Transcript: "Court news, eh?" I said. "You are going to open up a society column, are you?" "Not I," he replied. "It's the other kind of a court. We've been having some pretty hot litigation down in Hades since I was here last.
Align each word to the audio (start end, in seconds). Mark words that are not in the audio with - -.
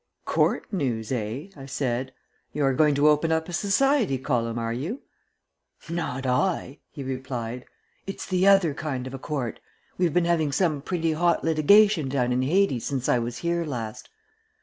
"Court 0.25 0.65
news, 0.73 1.11
eh?" 1.11 1.49
I 1.55 1.67
said. 1.67 2.11
"You 2.53 2.65
are 2.65 2.73
going 2.73 2.95
to 2.95 3.07
open 3.07 3.31
up 3.31 3.47
a 3.47 3.53
society 3.53 4.17
column, 4.17 4.57
are 4.57 4.73
you?" 4.73 5.01
"Not 5.91 6.25
I," 6.25 6.79
he 6.89 7.03
replied. 7.03 7.65
"It's 8.07 8.25
the 8.25 8.47
other 8.47 8.73
kind 8.73 9.05
of 9.05 9.13
a 9.13 9.19
court. 9.19 9.59
We've 9.99 10.11
been 10.11 10.25
having 10.25 10.51
some 10.53 10.81
pretty 10.81 11.11
hot 11.13 11.43
litigation 11.43 12.09
down 12.09 12.33
in 12.33 12.41
Hades 12.41 12.83
since 12.85 13.07
I 13.07 13.19
was 13.19 13.37
here 13.37 13.63
last. 13.63 14.09